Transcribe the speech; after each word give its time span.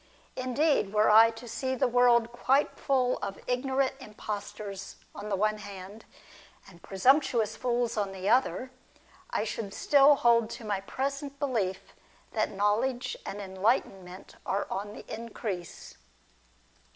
Indeed, 0.35 0.91
were 0.95 1.11
I 1.11 1.29
to 1.29 1.47
see 1.47 1.75
the 1.75 1.87
world 1.87 2.31
quite 2.31 2.75
full 2.79 3.19
of 3.19 3.37
ignorant 3.45 3.93
impostors 3.99 4.95
on 5.13 5.29
the 5.29 5.35
one 5.35 5.59
hand, 5.59 6.05
and 6.67 6.81
presumptuous 6.81 7.55
fools 7.55 7.97
on 7.97 8.11
the 8.11 8.27
other, 8.27 8.71
I 9.29 9.43
should 9.43 9.75
still 9.75 10.15
hold 10.15 10.49
to 10.57 10.65
my 10.65 10.79
present 10.81 11.37
belief 11.37 11.93
that 12.31 12.49
knowledge 12.49 13.15
and 13.27 13.39
enlighten 13.39 14.03
ment 14.03 14.37
are 14.43 14.65
on 14.71 14.93
the 14.93 15.05
increase. 15.13 15.97